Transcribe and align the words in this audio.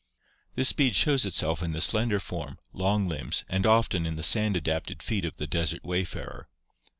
This 0.55 0.69
speed 0.69 0.95
shows 0.95 1.27
itself 1.27 1.61
in 1.61 1.73
the 1.73 1.79
slender 1.79 2.19
form, 2.19 2.57
long 2.73 3.07
limbs, 3.07 3.45
and 3.47 3.67
often 3.67 4.07
in 4.07 4.15
the 4.15 4.23
sand 4.23 4.57
adapted 4.57 5.03
feet 5.03 5.25
of 5.25 5.37
the 5.37 5.45
desert 5.45 5.83
wayfarer. 5.85 6.47